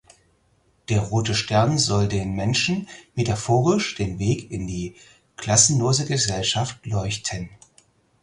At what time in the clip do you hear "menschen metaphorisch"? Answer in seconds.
2.33-3.93